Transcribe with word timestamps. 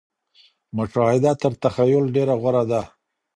مشاهده 0.77 1.31
تر 1.41 1.51
تخيل 1.63 2.05
ډېره 2.15 2.35
غوره 2.41 2.63
ده. 2.71 2.81